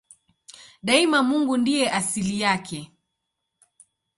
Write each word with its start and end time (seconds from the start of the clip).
Daima 0.83 1.23
Mungu 1.23 1.57
ndiye 1.57 1.91
asili 1.91 2.39
yake. 2.41 2.91